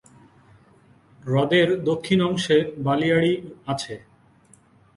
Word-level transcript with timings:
হ্রদের 1.23 1.67
দক্ষিণ 1.83 2.19
অংশে 2.21 2.57
বালিয়াড়ি 2.77 3.33
আছে। 3.67 3.95